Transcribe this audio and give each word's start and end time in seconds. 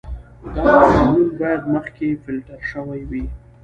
دا 0.55 0.67
محلول 0.81 1.29
باید 1.39 1.61
مخکې 1.75 2.07
فلټر 2.23 2.59
شوی 2.71 3.01
وي. 3.09 3.23